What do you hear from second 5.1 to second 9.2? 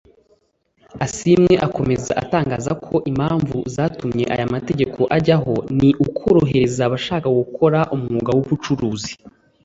ajyaho ni ukorohereza abashaka gukora umwuga w’ubucuruzi